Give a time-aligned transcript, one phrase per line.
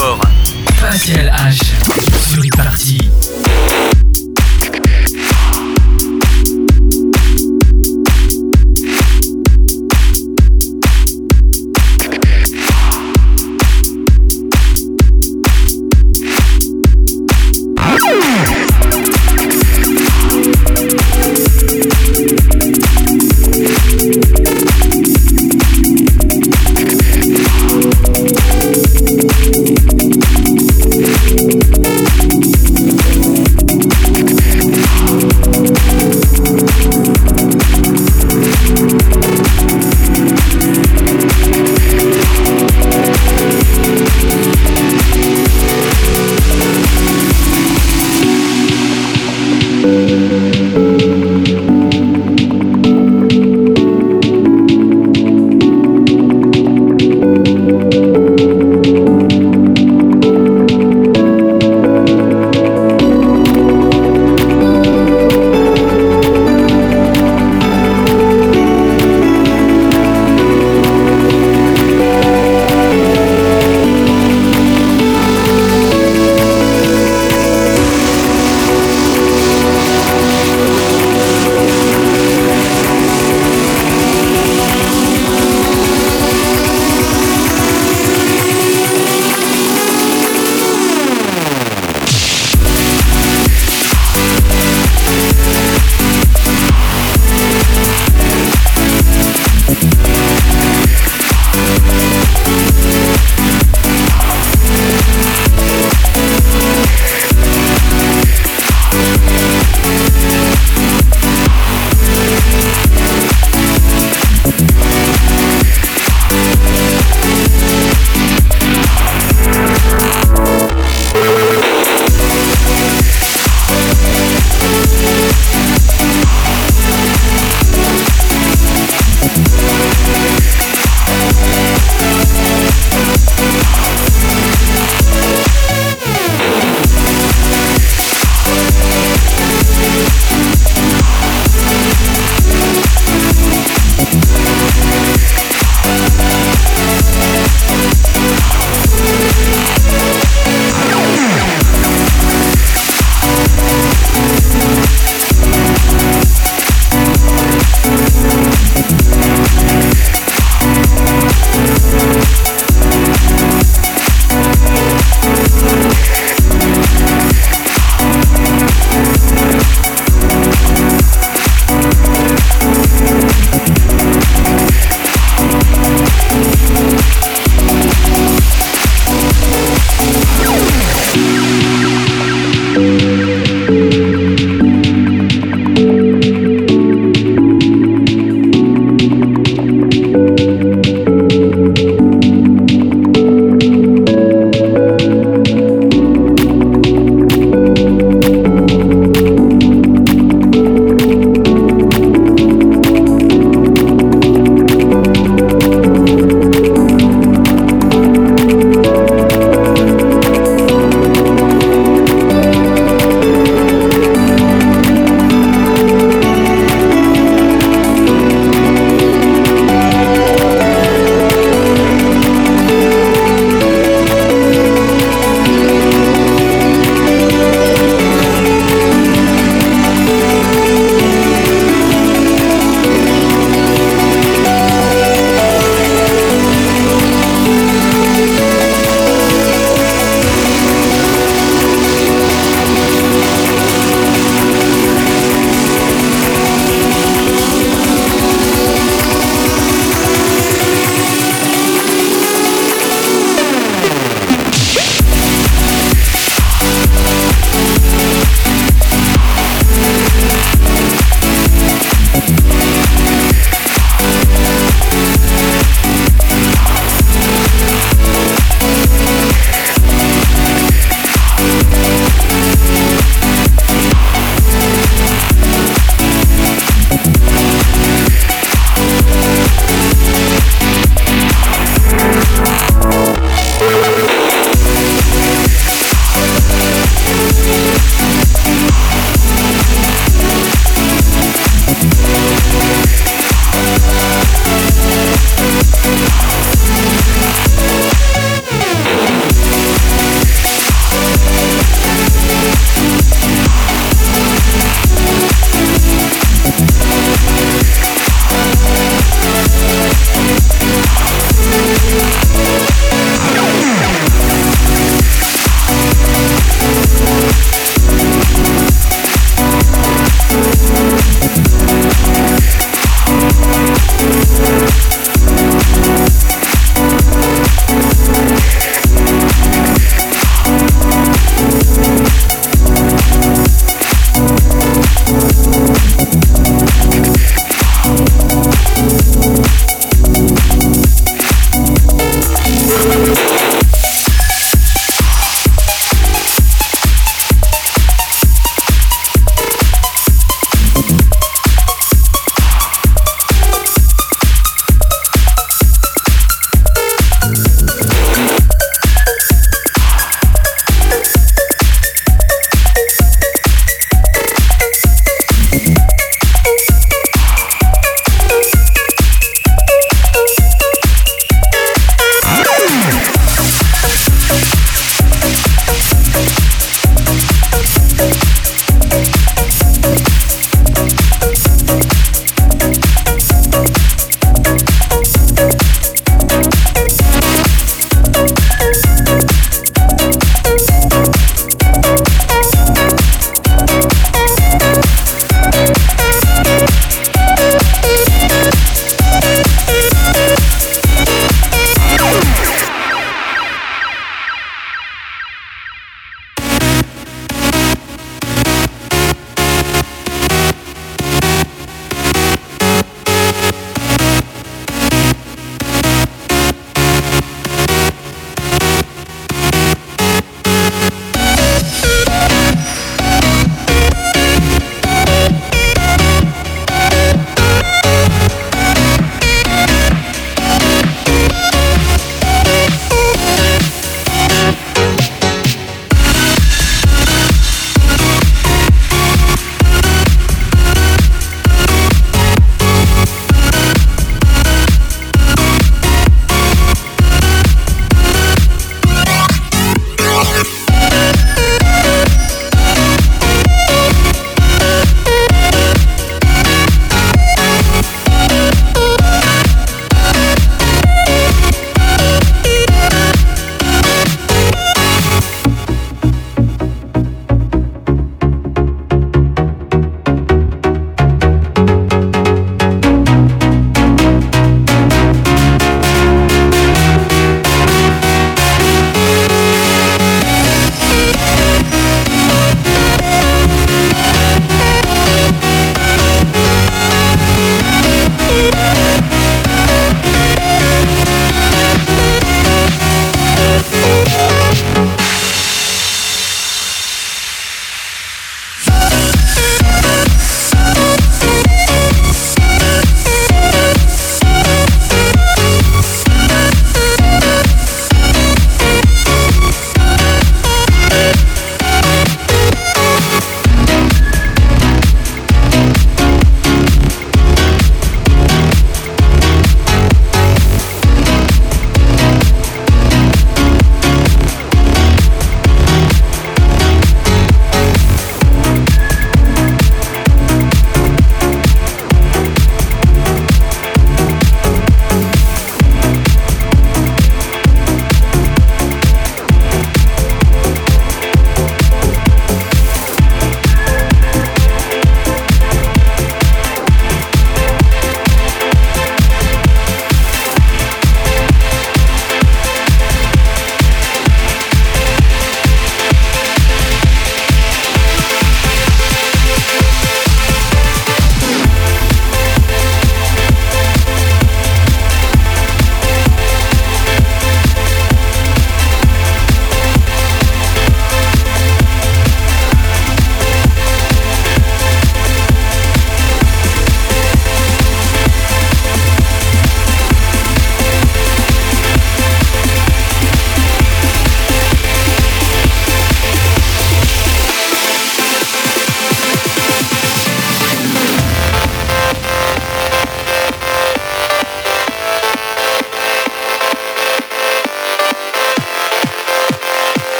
[0.00, 0.20] fort.
[0.80, 1.74] Pascal H.
[2.30, 3.49] Sur e-party.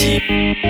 [0.00, 0.69] Peace.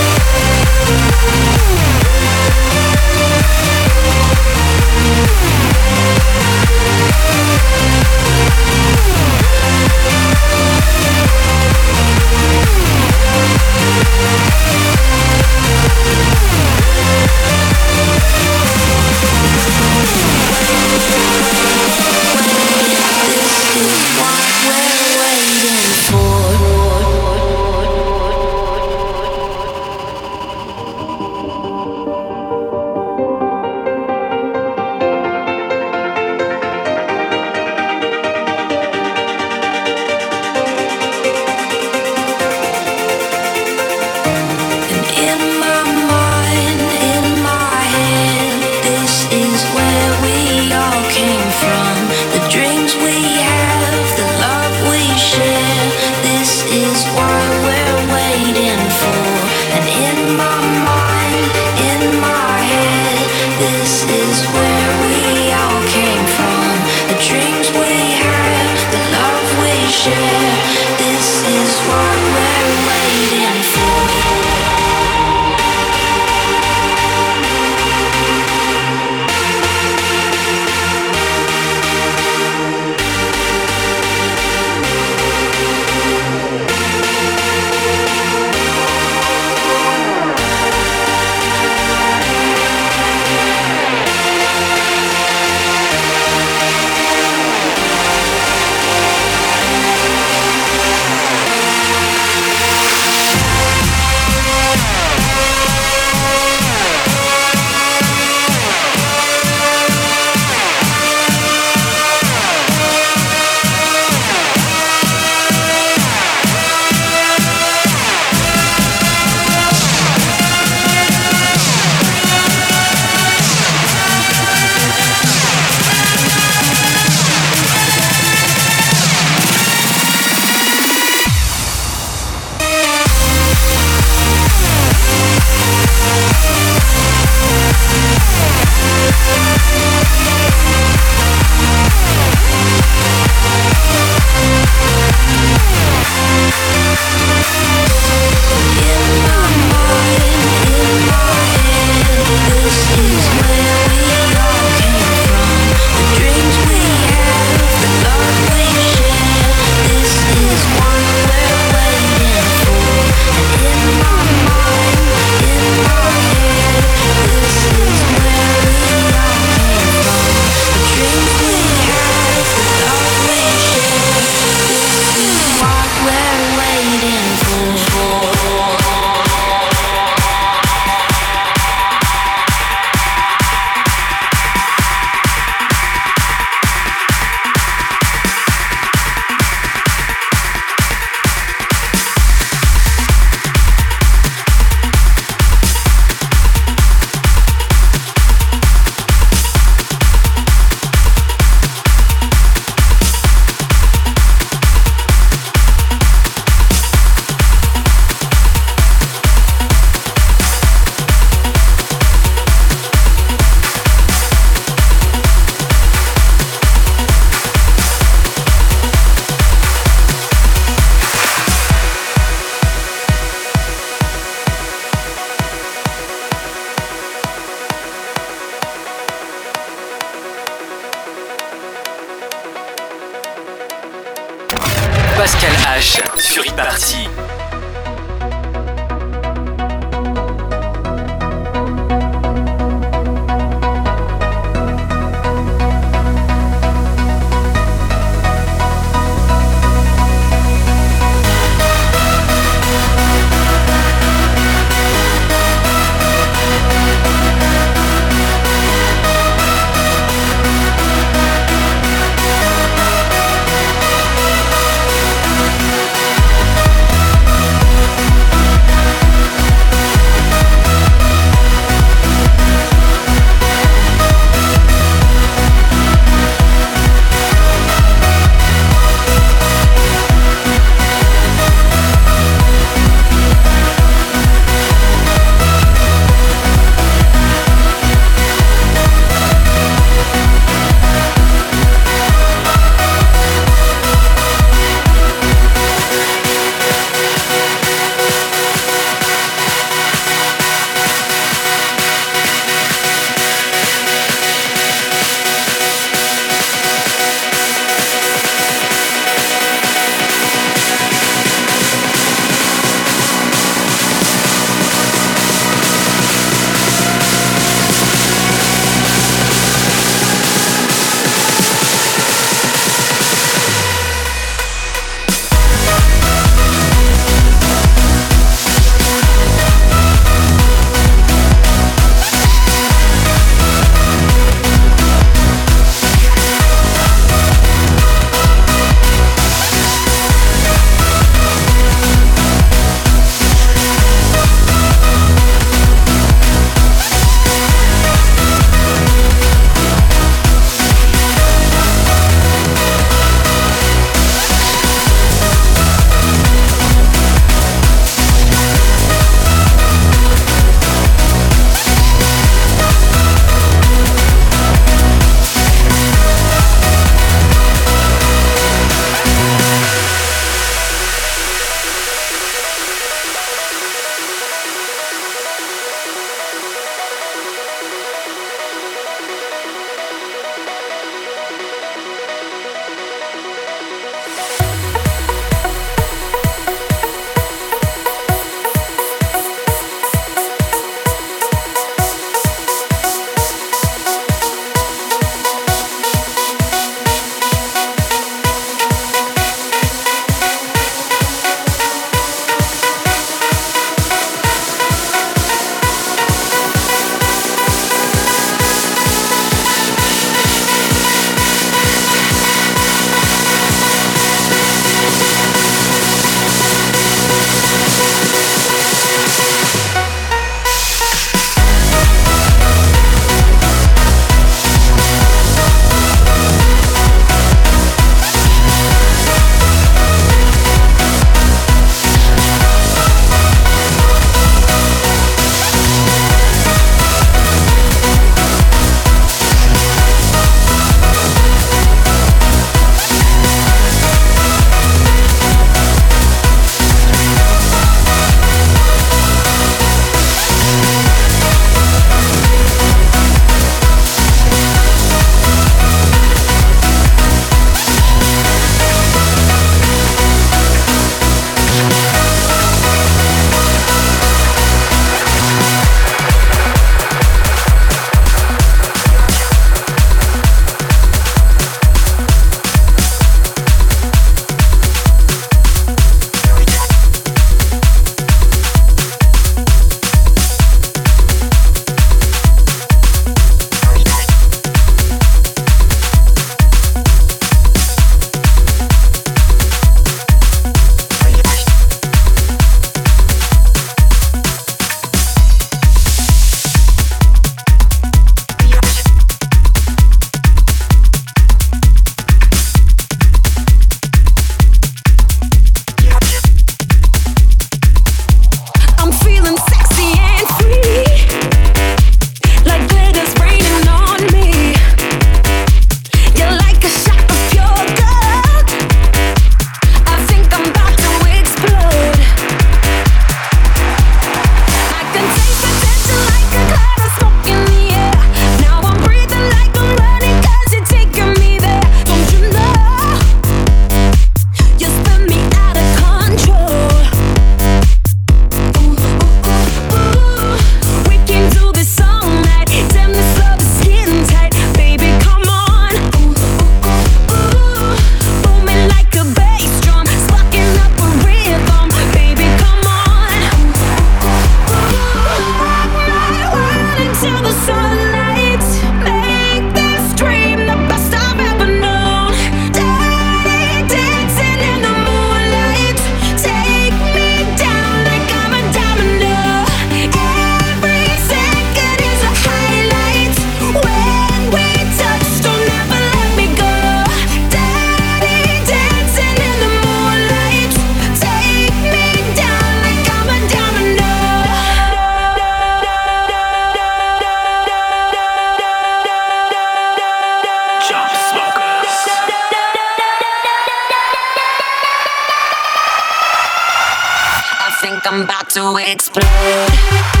[597.81, 600.00] think I'm about to explode.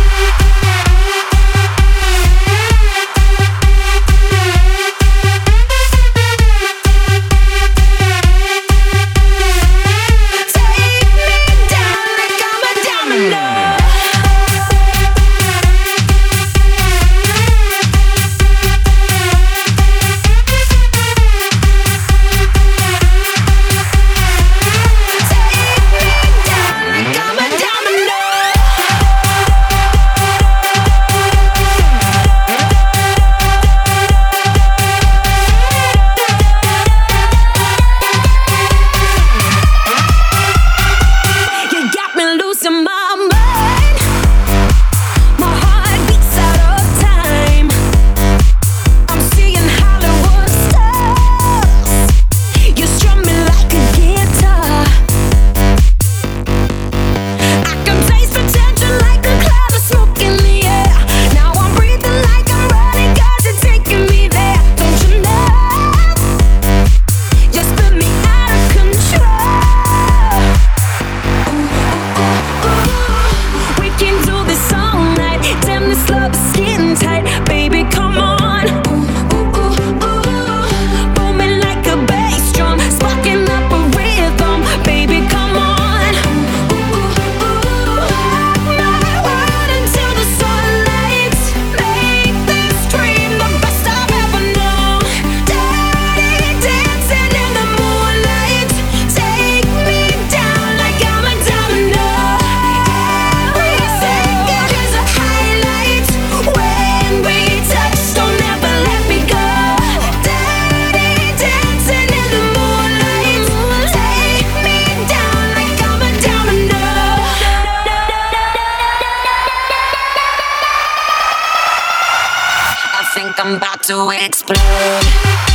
[123.91, 125.50] To explode.